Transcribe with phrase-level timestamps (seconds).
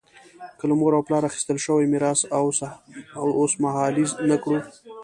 [0.57, 2.19] که له مور او پلار اخیستل شوی میراث
[3.39, 4.59] اوسمهالیز نه کړو.